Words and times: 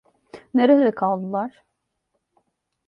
Nerede 0.53 0.91
kaldılar? 0.95 1.63